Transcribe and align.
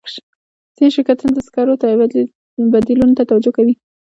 ځینې 0.75 0.89
شرکتونه 0.95 1.31
د 1.33 1.39
سکرو 1.47 1.75
بدیلونو 2.73 3.13
ته 3.17 3.23
توجه 3.29 3.51
کوي. 3.57 3.73